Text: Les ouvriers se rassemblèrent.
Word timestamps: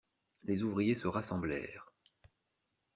Les 0.45 0.63
ouvriers 0.63 0.95
se 0.95 1.07
rassemblèrent. 1.07 1.93